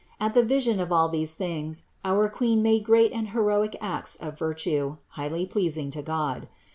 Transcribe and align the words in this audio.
At 0.19 0.33
the 0.33 0.41
vision 0.43 0.79
of 0.79 0.91
all 0.91 1.09
these 1.09 1.35
things 1.35 1.83
our 2.03 2.27
Queen 2.27 2.63
made 2.63 2.85
great 2.85 3.11
and 3.11 3.27
heroic 3.29 3.75
acts 3.79 4.15
of 4.15 4.35
virtue, 4.35 4.95
highly 5.09 5.45
pleasing 5.45 5.91
to 5.91 6.01
God. 6.01 6.47